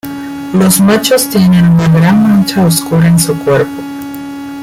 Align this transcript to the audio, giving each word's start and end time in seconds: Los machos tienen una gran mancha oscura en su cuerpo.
Los 0.53 0.81
machos 0.81 1.29
tienen 1.29 1.63
una 1.63 1.87
gran 1.89 2.23
mancha 2.23 2.65
oscura 2.65 3.05
en 3.07 3.19
su 3.19 3.37
cuerpo. 3.45 3.83